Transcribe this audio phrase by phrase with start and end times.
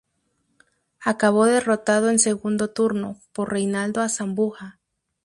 [1.01, 4.79] Acabó derrotado en segundo turno, por Reinaldo Azambuja.